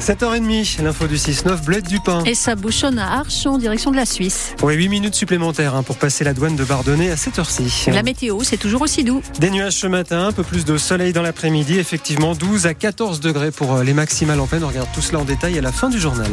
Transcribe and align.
7h30, 0.00 0.82
l'info 0.82 1.06
du 1.06 1.16
6-9, 1.16 1.64
Bled 1.64 1.86
du 1.86 2.00
Pain. 2.00 2.22
Et 2.24 2.34
ça 2.34 2.54
bouchonne 2.54 2.98
à 2.98 3.18
Arches 3.18 3.46
en 3.46 3.58
direction 3.58 3.90
de 3.90 3.96
la 3.96 4.06
Suisse. 4.06 4.54
Oui, 4.62 4.74
8 4.74 4.88
minutes 4.88 5.14
supplémentaires 5.14 5.74
hein, 5.74 5.82
pour 5.82 5.96
passer 5.96 6.24
la 6.24 6.34
douane 6.34 6.56
de 6.56 6.64
Bardonnay 6.64 7.10
à 7.10 7.16
cette 7.16 7.38
heure-ci. 7.38 7.86
La 7.92 8.02
météo, 8.02 8.40
c'est 8.42 8.56
toujours 8.56 8.82
aussi 8.82 9.04
doux. 9.04 9.22
Des 9.40 9.50
nuages 9.50 9.74
ce 9.74 9.86
matin, 9.86 10.28
un 10.28 10.32
peu 10.32 10.44
plus 10.44 10.64
de 10.64 10.76
soleil 10.78 11.12
dans 11.12 11.22
l'après-midi. 11.22 11.78
Effectivement, 11.78 12.34
12 12.34 12.66
à 12.66 12.74
14 12.74 13.20
degrés 13.20 13.50
pour 13.50 13.74
euh, 13.74 13.84
les 13.84 13.92
maximales 13.92 14.40
en 14.40 14.46
peine. 14.46 14.64
On 14.64 14.68
regarde 14.68 14.88
tout 14.94 15.02
cela 15.02 15.18
en 15.18 15.24
détail 15.24 15.58
à 15.58 15.62
la 15.62 15.72
fin 15.72 15.88
du 15.88 15.98
journal. 15.98 16.30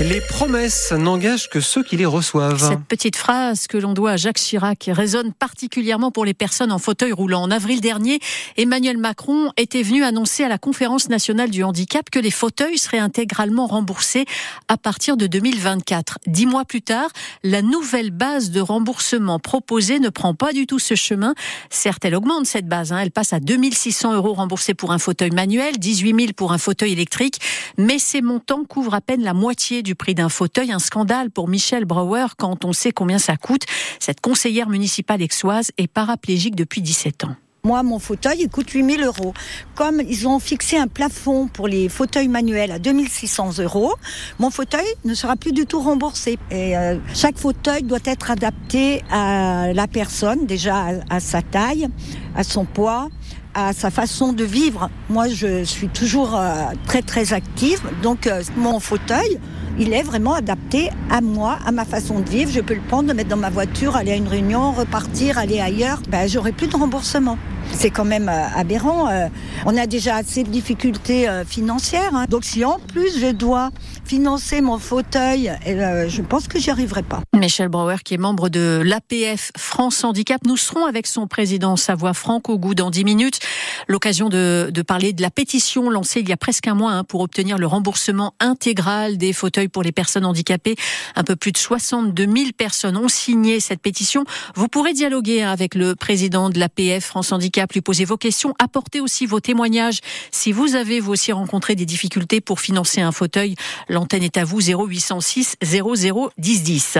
Les 0.00 0.22
promesses 0.22 0.92
n'engagent 0.92 1.50
que 1.50 1.60
ceux 1.60 1.82
qui 1.82 1.98
les 1.98 2.06
reçoivent. 2.06 2.66
Cette 2.70 2.84
petite 2.84 3.16
phrase 3.16 3.66
que 3.66 3.76
l'on 3.76 3.92
doit 3.92 4.12
à 4.12 4.16
Jacques 4.16 4.38
Chirac 4.38 4.88
résonne 4.90 5.34
particulièrement 5.34 6.10
pour 6.10 6.24
les 6.24 6.32
personnes 6.32 6.72
en 6.72 6.78
fauteuil 6.78 7.12
roulant. 7.12 7.42
En 7.42 7.50
avril 7.50 7.82
dernier, 7.82 8.18
Emmanuel 8.56 8.96
Macron 8.96 9.52
était 9.58 9.82
venu 9.82 10.02
annoncer 10.02 10.42
à 10.42 10.48
la 10.48 10.56
conférence 10.56 11.10
nationale 11.10 11.50
du 11.50 11.64
handicap 11.64 12.08
que 12.08 12.18
les 12.18 12.30
fauteuils 12.30 12.78
seraient 12.78 12.98
intégralement 12.98 13.66
remboursés 13.66 14.24
à 14.68 14.78
partir 14.78 15.18
de 15.18 15.26
2024. 15.26 16.20
Dix 16.26 16.46
mois 16.46 16.64
plus 16.64 16.80
tard, 16.80 17.10
la 17.42 17.60
nouvelle 17.60 18.10
base 18.10 18.50
de 18.50 18.62
remboursement 18.62 19.38
proposée 19.38 19.98
ne 19.98 20.08
prend 20.08 20.32
pas 20.32 20.54
du 20.54 20.66
tout 20.66 20.78
ce 20.78 20.94
chemin. 20.94 21.34
Certes, 21.68 22.06
elle 22.06 22.14
augmente 22.14 22.46
cette 22.46 22.66
base. 22.66 22.90
Hein. 22.92 23.00
Elle 23.00 23.10
passe 23.10 23.34
à 23.34 23.40
2600 23.40 24.14
euros 24.14 24.32
remboursés 24.32 24.72
pour 24.72 24.92
un 24.92 24.98
fauteuil 24.98 25.30
manuel, 25.30 25.76
18 25.76 26.16
000 26.18 26.32
pour 26.34 26.52
un 26.52 26.58
fauteuil 26.58 26.92
électrique. 26.92 27.38
Mais 27.76 27.98
ces 27.98 28.22
montants 28.22 28.64
couvrent 28.64 28.94
à 28.94 29.02
peine 29.02 29.22
la 29.22 29.34
moitié 29.34 29.82
du 29.82 29.89
du 29.90 29.96
prix 29.96 30.14
d'un 30.14 30.28
fauteuil. 30.28 30.70
Un 30.70 30.78
scandale 30.78 31.32
pour 31.32 31.48
Michel 31.48 31.84
Brouwer 31.84 32.26
quand 32.38 32.64
on 32.64 32.72
sait 32.72 32.92
combien 32.92 33.18
ça 33.18 33.36
coûte. 33.36 33.62
Cette 33.98 34.20
conseillère 34.20 34.68
municipale 34.68 35.20
exoise 35.20 35.72
est 35.78 35.88
paraplégique 35.88 36.54
depuis 36.54 36.80
17 36.80 37.24
ans. 37.24 37.34
Moi, 37.64 37.82
mon 37.82 37.98
fauteuil, 37.98 38.36
il 38.42 38.48
coûte 38.48 38.70
8000 38.70 39.02
euros. 39.02 39.34
Comme 39.74 40.00
ils 40.00 40.28
ont 40.28 40.38
fixé 40.38 40.78
un 40.78 40.86
plafond 40.86 41.48
pour 41.48 41.66
les 41.66 41.88
fauteuils 41.88 42.28
manuels 42.28 42.70
à 42.70 42.78
2600 42.78 43.58
euros, 43.58 43.92
mon 44.38 44.50
fauteuil 44.50 44.86
ne 45.04 45.12
sera 45.12 45.34
plus 45.34 45.52
du 45.52 45.66
tout 45.66 45.80
remboursé. 45.80 46.38
Euh, 46.52 46.96
chaque 47.12 47.36
fauteuil 47.36 47.82
doit 47.82 47.98
être 48.04 48.30
adapté 48.30 49.02
à 49.10 49.72
la 49.72 49.88
personne, 49.88 50.46
déjà 50.46 50.86
à, 51.10 51.18
sa 51.18 51.42
taille, 51.42 51.88
à 52.36 52.44
son 52.44 52.64
poids, 52.64 53.08
à 53.54 53.72
sa 53.72 53.90
façon 53.90 54.32
de 54.32 54.44
vivre. 54.44 54.88
Moi, 55.08 55.28
je 55.28 55.64
suis 55.64 55.88
toujours 55.88 56.36
euh, 56.36 56.66
très 56.86 57.02
très 57.02 57.32
active, 57.32 57.82
donc 58.02 58.26
euh, 58.26 58.42
mon 58.56 58.80
fauteuil, 58.80 59.38
il 59.80 59.94
est 59.94 60.02
vraiment 60.02 60.34
adapté 60.34 60.90
à 61.10 61.22
moi, 61.22 61.58
à 61.66 61.72
ma 61.72 61.86
façon 61.86 62.20
de 62.20 62.28
vivre. 62.28 62.52
Je 62.52 62.60
peux 62.60 62.74
le 62.74 62.82
prendre, 62.82 63.08
le 63.08 63.14
mettre 63.14 63.30
dans 63.30 63.36
ma 63.38 63.48
voiture, 63.48 63.96
aller 63.96 64.12
à 64.12 64.16
une 64.16 64.28
réunion, 64.28 64.72
repartir, 64.72 65.38
aller 65.38 65.58
ailleurs. 65.58 66.02
Ben, 66.08 66.28
j'aurai 66.28 66.52
plus 66.52 66.68
de 66.68 66.76
remboursement. 66.76 67.38
C'est 67.72 67.90
quand 67.90 68.04
même 68.04 68.28
euh, 68.28 68.46
aberrant. 68.54 69.08
Euh. 69.08 69.28
On 69.64 69.76
a 69.78 69.86
déjà 69.86 70.16
assez 70.16 70.42
de 70.42 70.50
difficultés 70.50 71.28
euh, 71.28 71.44
financières. 71.46 72.14
Hein. 72.14 72.26
Donc 72.28 72.44
si 72.44 72.62
en 72.62 72.78
plus 72.78 73.18
je 73.18 73.32
dois 73.32 73.70
financer 74.04 74.60
mon 74.60 74.78
fauteuil, 74.78 75.50
eh 75.64 75.74
ben, 75.74 76.08
je 76.08 76.20
pense 76.20 76.46
que 76.46 76.58
j'y 76.58 76.70
arriverai 76.70 77.02
pas. 77.02 77.22
Michel 77.40 77.68
Brouwer, 77.68 77.96
qui 78.04 78.12
est 78.12 78.18
membre 78.18 78.50
de 78.50 78.82
l'APF 78.84 79.50
France 79.56 80.04
Handicap, 80.04 80.42
nous 80.46 80.58
serons 80.58 80.84
avec 80.84 81.06
son 81.06 81.26
président 81.26 81.74
Savoie 81.76 82.12
Franck 82.12 82.50
au 82.50 82.58
goût 82.58 82.74
dans 82.74 82.90
10 82.90 83.04
minutes. 83.04 83.40
L'occasion 83.88 84.28
de, 84.28 84.70
parler 84.86 85.14
de 85.14 85.22
la 85.22 85.30
pétition 85.30 85.88
lancée 85.88 86.20
il 86.20 86.28
y 86.28 86.32
a 86.32 86.36
presque 86.36 86.68
un 86.68 86.74
mois 86.74 86.92
hein, 86.92 87.02
pour 87.02 87.22
obtenir 87.22 87.56
le 87.56 87.66
remboursement 87.66 88.34
intégral 88.40 89.16
des 89.16 89.32
fauteuils 89.32 89.68
pour 89.68 89.82
les 89.82 89.90
personnes 89.90 90.26
handicapées. 90.26 90.76
Un 91.16 91.24
peu 91.24 91.34
plus 91.34 91.50
de 91.50 91.56
62 91.56 92.24
000 92.24 92.36
personnes 92.56 92.98
ont 92.98 93.08
signé 93.08 93.58
cette 93.58 93.80
pétition. 93.80 94.24
Vous 94.54 94.68
pourrez 94.68 94.92
dialoguer 94.92 95.42
avec 95.42 95.74
le 95.74 95.96
président 95.96 96.50
de 96.50 96.58
l'APF 96.58 97.04
France 97.04 97.32
Handicap 97.32 97.72
lui 97.72 97.80
poser 97.80 98.04
vos 98.04 98.18
questions, 98.18 98.54
apporter 98.58 99.00
aussi 99.00 99.24
vos 99.24 99.40
témoignages. 99.40 100.00
Si 100.30 100.52
vous 100.52 100.74
avez 100.74 101.00
vous 101.00 101.12
aussi 101.12 101.32
rencontré 101.32 101.74
des 101.74 101.86
difficultés 101.86 102.42
pour 102.42 102.60
financer 102.60 103.00
un 103.00 103.12
fauteuil, 103.12 103.54
l'antenne 103.88 104.22
est 104.22 104.36
à 104.36 104.44
vous 104.44 104.60
0806 104.60 105.56
00 105.62 106.30
10 106.36 106.62
10. 106.62 106.98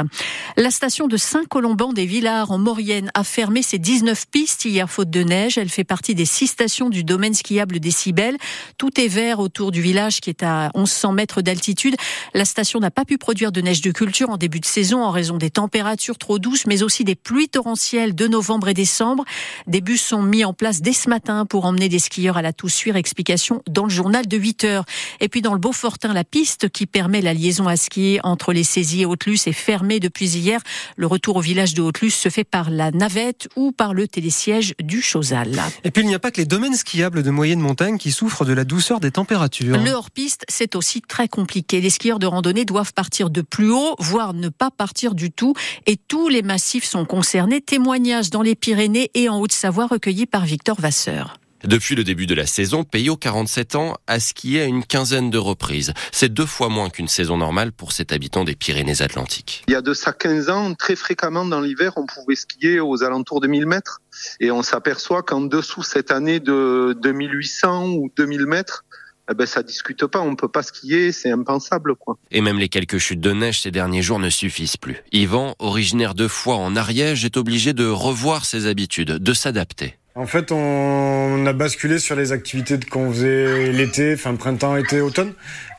La 0.57 0.71
station 0.71 1.07
de 1.07 1.17
Saint-Colomban 1.17 1.93
des 1.93 2.07
Villars 2.07 2.51
en 2.51 2.59
Maurienne 2.59 3.11
a 3.15 3.25
fermé 3.25 3.63
ses 3.63 3.79
19 3.79 4.27
pistes 4.31 4.65
hier 4.65 4.91
faute 4.91 5.11
de 5.11 5.23
neige. 5.23 5.59
Elle 5.59 5.69
fait 5.69 5.85
partie 5.85 6.15
des 6.15 6.25
six 6.25 6.49
stations 6.49 6.91
du 6.91 7.05
domaine 7.05 7.35
skiable 7.35 7.81
des 7.81 7.91
Cibelles. 7.91 8.37
Tout 8.77 9.01
est 9.01 9.09
vert 9.09 9.39
autour 9.39 9.71
du 9.71 9.81
village 9.81 10.21
qui 10.21 10.31
est 10.31 10.43
à 10.43 10.71
1100 10.75 11.13
mètres 11.13 11.43
d'altitude. 11.43 11.97
La 12.35 12.45
station 12.45 12.81
n'a 12.81 12.91
pas 12.91 13.05
pu 13.05 13.17
produire 13.17 13.53
de 13.53 13.61
neige 13.61 13.81
de 13.81 13.91
culture 13.91 14.31
en 14.31 14.37
début 14.37 14.61
de 14.61 14.67
saison 14.67 15.03
en 15.03 15.11
raison 15.11 15.37
des 15.37 15.51
températures 15.51 16.19
trop 16.19 16.39
douces, 16.39 16.67
mais 16.67 16.83
aussi 16.83 17.05
des 17.05 17.15
pluies 17.15 17.49
torrentielles 17.49 18.15
de 18.15 18.27
novembre 18.27 18.69
et 18.69 18.75
décembre. 18.75 19.25
Des 19.67 19.81
bus 19.81 20.03
sont 20.03 20.23
mis 20.23 20.45
en 20.45 20.53
place 20.53 20.83
dès 20.83 20.93
ce 20.93 21.09
matin 21.09 21.47
pour 21.47 21.65
emmener 21.65 21.89
des 21.89 21.99
skieurs 21.99 22.37
à 22.37 22.43
la 22.43 22.53
Toussuire. 22.53 22.97
Explication 22.97 23.63
dans 23.69 23.85
le 23.85 23.91
journal 23.91 24.27
de 24.27 24.37
8 24.37 24.65
heures. 24.65 24.85
Et 25.21 25.29
puis 25.29 25.43
dans 25.43 25.55
le 25.55 25.61
Beaufortin, 25.61 26.13
la 26.13 26.25
piste 26.25 26.69
qui 26.69 26.87
permet 26.87 27.21
la 27.21 27.35
liaison 27.35 27.69
à 27.69 27.77
skier 27.77 28.21
entre 28.25 28.53
les 28.53 28.65
saisies 28.65 29.03
et 29.03 29.07
Haute-Luce 29.07 29.47
est 29.47 29.53
fermée 29.53 30.01
depuis 30.01 30.20
hier. 30.27 30.61
Le 30.97 31.07
retour 31.07 31.37
au 31.37 31.41
village 31.41 31.75
de 31.75 31.83
Haute-Luce 31.83 32.17
se 32.17 32.29
fait 32.29 32.45
par 32.45 32.71
la 32.71 32.91
navette 32.91 33.49
ou 33.57 33.73
par 33.73 33.95
le 33.95 34.09
télésiège 34.09 34.75
du 34.83 35.03
Chosal. 35.03 35.61
Et 35.85 35.91
puis 35.91 36.03
il 36.03 36.09
n'y 36.09 36.15
a 36.15 36.19
pas 36.19 36.31
que 36.31 36.41
les 36.41 36.47
domaines 36.47 36.75
skiables 36.75 37.23
de 37.23 37.31
moyenne 37.31 37.61
montagne 37.61 37.99
qui 37.99 38.13
souffrent 38.13 38.45
de 38.45 38.53
la 38.53 38.65
douceur 38.65 39.01
des 39.01 39.11
températures. 39.11 39.79
Le 39.79 39.91
hors-piste, 39.93 40.45
c'est 40.49 40.75
aussi 40.75 41.01
très 41.01 41.29
compliqué. 41.29 41.81
Les 41.81 41.91
skieurs 41.91 42.19
de 42.19 42.27
randonnée 42.27 42.65
doivent 42.65 42.93
partir 42.93 43.31
de 43.31 43.41
plus 43.41 43.71
haut, 43.71 43.97
voire 43.99 44.35
ne 44.35 44.49
pas 44.49 44.71
partir 44.71 45.15
du 45.15 45.31
tout. 45.31 45.55
Et 45.87 45.97
tous 45.97 46.29
les 46.29 46.43
massifs 46.43 46.85
sont 46.85 47.05
concernés. 47.05 47.61
Témoignages 47.61 48.31
dans 48.31 48.43
les 48.43 48.55
Pyrénées 48.55 49.11
et 49.15 49.29
en 49.29 49.41
Haute-Savoie 49.41 49.87
recueillis 49.87 50.27
par 50.27 50.45
Victor 50.45 50.81
Vasseur. 50.81 51.40
Depuis 51.65 51.95
le 51.95 52.05
début 52.05 52.27
de 52.27 52.35
la 52.35 52.47
saison, 52.47 52.85
Peyo, 52.85 53.17
47 53.17 53.75
ans, 53.75 53.97
a 54.07 54.19
skié 54.19 54.63
à 54.63 54.65
une 54.65 54.85
quinzaine 54.85 55.31
de 55.31 55.39
reprises. 55.39 55.93
C'est 56.11 56.33
deux 56.33 56.47
fois 56.47 56.69
moins 56.69 56.89
qu'une 56.89 57.09
saison 57.09 57.37
normale 57.37 57.71
pour 57.73 57.93
cet 57.93 58.13
habitant 58.13 58.45
des 58.45 58.55
Pyrénées-Atlantiques. 58.55 59.65
Il 59.69 59.73
y 59.73 59.77
a 59.77 59.83
de 59.83 59.93
ça 59.93 60.13
15 60.13 60.49
ans, 60.49 60.75
très 60.75 60.97
fréquemment 60.97 61.45
dans 61.45 61.61
l'hiver, 61.61 61.93
on 61.97 62.07
pouvait 62.07 62.35
skier 62.35 62.81
aux 62.81 63.03
alentours 63.03 63.41
de 63.41 63.47
1000 63.47 63.67
mètres. 63.67 64.01
Et 64.41 64.51
on 64.51 64.63
s'aperçoit 64.63 65.23
qu'en 65.23 65.43
dessous 65.43 65.83
cette 65.83 66.11
année 66.11 66.41
de 66.41 66.97
2800 67.03 67.91
ou 67.93 68.11
2000 68.17 68.47
mètres, 68.47 68.85
eh 69.31 69.35
ben 69.35 69.47
ça 69.47 69.63
discute 69.63 70.07
pas, 70.07 70.21
on 70.21 70.35
peut 70.35 70.49
pas 70.49 70.63
skier, 70.63 71.13
c'est 71.13 71.31
impensable 71.31 71.95
quoi. 71.95 72.17
Et 72.33 72.41
même 72.41 72.59
les 72.59 72.69
quelques 72.69 72.99
chutes 72.99 73.21
de 73.21 73.33
neige 73.33 73.61
ces 73.61 73.71
derniers 73.71 74.03
jours 74.03 74.19
ne 74.19 74.29
suffisent 74.29 74.77
plus. 74.77 74.97
Yvan, 75.13 75.55
originaire 75.61 76.15
de 76.15 76.27
Foix 76.27 76.57
en 76.57 76.75
Ariège, 76.75 77.25
est 77.25 77.37
obligé 77.37 77.73
de 77.73 77.87
revoir 77.87 78.45
ses 78.45 78.67
habitudes, 78.67 79.13
de 79.13 79.33
s'adapter. 79.33 80.00
En 80.21 80.27
fait, 80.27 80.53
on 80.53 81.47
a 81.47 81.55
basculé 81.55 81.99
sur 81.99 82.15
les 82.15 82.33
activités 82.33 82.79
qu'on 82.79 83.11
faisait 83.11 83.73
l'été, 83.73 84.19
fin 84.19 84.35
printemps, 84.35 84.77
été, 84.77 85.01
automne. 85.01 85.33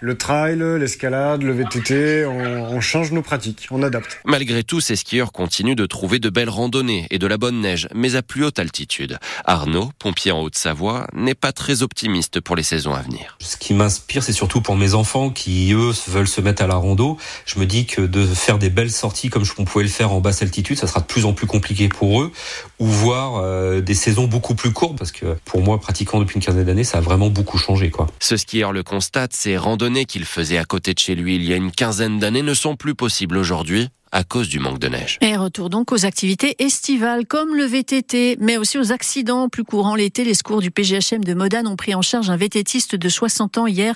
Le 0.04 0.18
trail, 0.18 0.58
l'escalade, 0.80 1.44
le 1.44 1.54
VTT, 1.54 2.26
on, 2.26 2.74
on, 2.74 2.82
change 2.82 3.12
nos 3.12 3.22
pratiques, 3.22 3.68
on 3.70 3.84
adapte. 3.84 4.20
Malgré 4.26 4.64
tout, 4.64 4.82
ces 4.82 4.96
skieurs 4.96 5.32
continuent 5.32 5.76
de 5.76 5.86
trouver 5.86 6.18
de 6.18 6.32
belles 6.32 6.50
randonnées 6.50 7.06
et 7.12 7.20
de 7.20 7.28
la 7.28 7.38
bonne 7.38 7.62
neige, 7.62 7.88
mais 7.94 8.16
à 8.16 8.24
plus 8.24 8.44
haute 8.44 8.58
altitude. 8.58 9.20
Arnaud, 9.46 9.92
pompier 10.00 10.32
en 10.32 10.42
Haute-Savoie, 10.42 11.06
n'est 11.14 11.36
pas 11.36 11.52
très 11.52 11.84
optimiste 11.84 12.40
pour 12.40 12.56
les 12.56 12.64
saisons 12.64 12.96
à 12.96 13.02
venir. 13.04 13.38
Ce 13.40 13.58
qui 13.58 13.76
m'inspire, 13.76 14.24
c'est 14.24 14.34
surtout 14.34 14.62
pour 14.62 14.76
mes 14.76 14.96
enfants 14.96 15.30
qui, 15.30 15.72
eux, 15.72 15.92
veulent 16.08 16.28
se 16.28 16.42
mettre 16.42 16.64
à 16.64 16.68
la 16.68 16.78
rando. 16.78 17.20
Je 17.46 17.60
me 17.60 17.68
dis 17.68 17.86
que 17.86 18.02
de 18.02 18.26
faire 18.26 18.58
des 18.58 18.72
belles 18.72 18.90
sorties 18.90 19.30
comme 19.30 19.44
on 19.60 19.66
pouvait 19.66 19.84
le 19.84 19.92
faire 19.92 20.12
en 20.14 20.20
basse 20.20 20.42
altitude, 20.42 20.80
ça 20.80 20.88
sera 20.88 21.02
de 21.02 21.06
plus 21.06 21.26
en 21.26 21.34
plus 21.34 21.46
compliqué 21.46 21.90
pour 21.90 22.24
eux, 22.24 22.32
ou 22.80 22.88
voir 22.88 23.36
euh, 23.36 23.82
des 23.82 23.94
saisons 23.94 24.31
beaucoup 24.32 24.56
plus 24.56 24.72
courtes, 24.72 24.98
parce 24.98 25.12
que 25.12 25.38
pour 25.46 25.62
moi, 25.62 25.80
pratiquant 25.80 26.20
depuis 26.20 26.36
une 26.36 26.42
quinzaine 26.42 26.66
d'années, 26.66 26.84
ça 26.84 26.98
a 26.98 27.02
vraiment 27.02 27.30
beaucoup 27.30 27.60
changé. 27.60 27.92
quoi. 27.92 28.08
Ce 28.20 28.38
skieur 28.38 28.72
le 28.72 28.82
constate, 28.82 29.34
ces 29.34 29.58
randonnées 29.58 30.06
qu'il 30.06 30.26
faisait 30.26 30.58
à 30.58 30.66
côté 30.66 30.94
de 30.94 31.00
chez 31.00 31.14
lui 31.14 31.36
il 31.36 31.44
y 31.44 31.54
a 31.54 31.58
une 31.58 31.72
quinzaine 31.72 32.18
d'années 32.18 32.42
ne 32.42 32.54
sont 32.54 32.76
plus 32.76 32.96
possibles 32.96 33.38
aujourd'hui 33.38 33.90
à 34.12 34.24
cause 34.24 34.50
du 34.50 34.60
manque 34.60 34.80
de 34.80 34.88
neige. 34.88 35.18
Et 35.22 35.36
retour 35.38 35.70
donc 35.70 35.92
aux 35.92 36.06
activités 36.06 36.56
estivales 36.60 37.26
comme 37.26 37.56
le 37.56 37.64
VTT, 37.64 38.38
mais 38.40 38.58
aussi 38.58 38.78
aux 38.78 38.92
accidents 38.92 39.50
plus 39.50 39.64
courants 39.64 39.96
l'été. 39.96 40.24
Les 40.24 40.34
secours 40.34 40.62
du 40.62 40.72
PGHM 40.72 41.24
de 41.24 41.34
Modane 41.34 41.68
ont 41.68 41.76
pris 41.76 41.96
en 41.96 42.02
charge 42.02 42.30
un 42.30 42.38
VTTiste 42.38 42.96
de 42.96 43.10
60 43.10 43.58
ans 43.58 43.68
hier. 43.68 43.96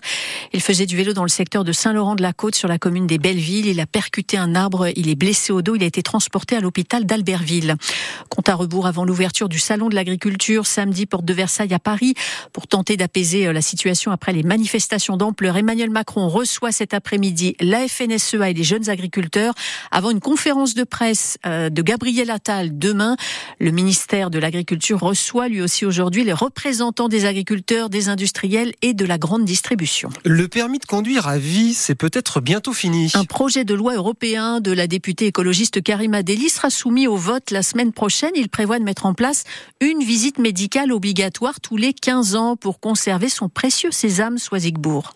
Il 0.54 0.62
faisait 0.62 0.86
du 0.86 0.96
vélo 0.96 1.14
dans 1.14 1.24
le 1.24 1.30
secteur 1.30 1.64
de 1.64 1.72
Saint-Laurent-de-la-Côte 1.72 2.56
sur 2.56 2.68
la 2.68 2.78
commune 2.78 3.08
des 3.08 3.18
Bellevilles. 3.18 3.70
Il 3.70 3.80
a 3.80 3.86
percuté 3.86 4.38
un 4.38 4.56
arbre, 4.56 4.88
il 4.96 5.10
est 5.10 5.16
blessé 5.16 5.52
au 5.52 5.62
dos, 5.62 5.76
il 5.76 5.84
a 5.84 5.86
été 5.88 6.02
transporté 6.02 6.56
à 6.56 6.62
l'hôpital 6.62 7.06
d'Albertville. 7.06 7.76
Compte 8.30 8.50
à 8.50 8.56
rebours 8.56 8.88
avant 8.88 9.06
l'ouverture 9.06 9.50
du 9.50 9.60
salon 9.60 9.90
de 9.90 9.96
l'agriculture 9.96 10.66
samedi 10.66 11.06
porte 11.06 11.26
de 11.26 11.34
Versailles 11.34 11.74
à 11.74 11.80
Paris 11.80 12.14
pour 12.54 12.68
tenter 12.68 12.98
d'apaiser 12.98 13.48
euh, 13.48 13.54
la 13.54 13.62
situation 13.62 14.12
après 14.12 14.34
les 14.34 14.44
manifestations 14.44 15.18
d'ampleur. 15.18 15.58
Emmanuel 15.58 15.90
Macron 15.90 16.28
reçoit 16.30 16.72
cet 16.72 16.94
après-midi 16.94 17.56
la 17.60 17.88
FNSEA 17.88 18.50
et 18.50 18.54
les 18.54 18.64
jeunes 18.64 18.90
agriculteurs 18.90 19.54
avant 19.92 20.05
Avant 20.06 20.12
une 20.12 20.20
conférence 20.20 20.76
de 20.76 20.84
presse 20.84 21.40
euh, 21.48 21.72
de 21.72 21.82
Gabriel 21.82 22.30
Attal 22.30 22.78
demain, 22.78 23.18
le 23.60 23.72
ministère 23.72 24.30
de 24.30 24.38
l'Agriculture 24.38 25.00
reçoit 25.00 25.48
lui 25.48 25.64
aussi 25.64 25.84
aujourd'hui 25.84 26.24
les 26.24 26.32
représentants 26.32 27.08
des 27.08 27.26
agriculteurs, 27.26 27.90
des 27.90 28.08
industriels 28.08 28.74
et 28.84 28.94
de 28.94 29.04
la 29.04 29.18
grande 29.18 29.46
distribution. 29.46 30.12
Le 30.24 30.48
permis 30.48 30.78
de 30.78 30.86
conduire 30.86 31.28
à 31.28 31.40
vie, 31.40 31.74
c'est 31.74 31.96
peut-être 31.96 32.40
bientôt 32.40 32.72
fini. 32.72 33.12
Un 33.16 33.26
projet 33.26 33.66
de 33.66 33.74
loi 33.74 33.96
européen 33.96 34.60
de 34.62 34.72
la 34.72 34.86
députée 34.86 35.26
écologiste 35.26 35.82
Karima 35.82 36.22
Deli 36.22 36.50
sera 36.50 36.70
soumis 36.70 37.08
au 37.08 37.16
vote 37.16 37.50
la 37.50 37.64
semaine 37.64 37.92
prochaine. 37.92 38.30
Il 38.36 38.50
prévoit 38.50 38.78
de 38.78 38.84
mettre 38.84 39.08
en 39.08 39.16
place 39.16 39.44
une 39.82 40.04
visite 40.04 40.38
médicale 40.38 40.92
obligatoire 40.92 41.60
tous 41.60 41.78
les 41.78 41.94
15 41.94 42.36
ans 42.36 42.56
pour 42.56 42.80
conserver 42.80 43.28
son 43.28 43.50
précieux 43.50 43.90
sésame 43.90 44.38
Soisigbourg. 44.38 45.16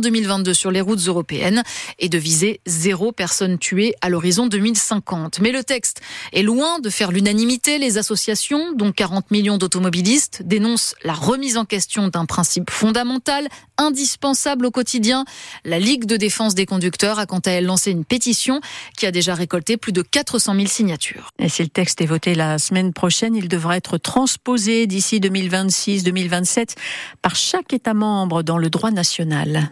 en 0.00 0.02
2022 0.02 0.54
sur 0.54 0.70
les 0.70 0.80
routes 0.80 1.06
européennes 1.06 1.62
et 1.98 2.08
de 2.08 2.16
viser 2.16 2.62
zéro 2.64 3.12
personne 3.12 3.58
tuée 3.58 3.92
à 4.00 4.08
l'horizon 4.08 4.46
2050. 4.46 5.40
Mais 5.40 5.52
le 5.52 5.62
texte 5.62 6.00
est 6.32 6.42
loin 6.42 6.78
de 6.78 6.88
faire 6.88 7.12
l'unanimité. 7.12 7.76
Les 7.76 7.98
associations, 7.98 8.72
dont 8.72 8.92
40 8.92 9.30
millions 9.30 9.58
d'automobilistes, 9.58 10.42
dénoncent 10.42 10.94
la 11.04 11.12
remise 11.12 11.58
en 11.58 11.66
question 11.66 12.08
d'un 12.08 12.24
principe 12.24 12.70
fondamental, 12.70 13.46
indispensable 13.76 14.64
au 14.64 14.70
quotidien. 14.70 15.26
La 15.66 15.78
Ligue 15.78 16.06
de 16.06 16.16
défense 16.16 16.54
des 16.54 16.64
conducteurs 16.64 17.18
a 17.18 17.26
quant 17.26 17.40
à 17.40 17.50
elle 17.50 17.66
lancé 17.66 17.90
une 17.90 18.06
pétition 18.06 18.62
qui 18.96 19.04
a 19.04 19.10
déjà 19.10 19.34
récolté 19.34 19.76
plus 19.76 19.92
de 19.92 20.00
400 20.00 20.54
000 20.54 20.66
signatures. 20.66 21.28
Et 21.38 21.50
si 21.50 21.62
le 21.62 21.68
texte 21.68 22.00
est 22.00 22.06
voté 22.06 22.34
la 22.34 22.58
semaine 22.58 22.94
prochaine, 22.94 23.36
il 23.36 23.48
devra 23.48 23.76
être 23.76 23.98
transposé 23.98 24.86
d'ici 24.86 25.20
2026-2027 25.20 26.74
par 27.20 27.36
chaque 27.36 27.74
État 27.74 27.92
membre 27.92 28.42
dans 28.42 28.56
le 28.56 28.70
droit 28.70 28.90
national. 28.90 29.68